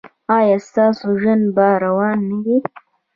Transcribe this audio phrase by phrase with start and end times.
[0.37, 2.57] ایا ستاسو ژوند به روان نه وي؟